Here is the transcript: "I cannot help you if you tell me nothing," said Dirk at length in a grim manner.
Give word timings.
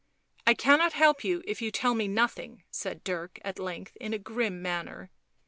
"I 0.47 0.55
cannot 0.55 0.93
help 0.93 1.23
you 1.23 1.43
if 1.45 1.61
you 1.61 1.69
tell 1.69 1.93
me 1.93 2.07
nothing," 2.07 2.63
said 2.71 3.03
Dirk 3.03 3.37
at 3.43 3.59
length 3.59 3.95
in 3.97 4.13
a 4.15 4.17
grim 4.17 4.59
manner. 4.59 5.11